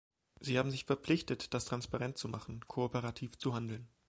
Sie 0.39 0.57
haben 0.57 0.71
sich 0.71 0.85
verpflichtet, 0.85 1.53
das 1.53 1.65
transparent 1.65 2.17
zu 2.17 2.27
machen, 2.27 2.61
kooperativ 2.67 3.37
zu 3.37 3.53
handeln. 3.53 3.87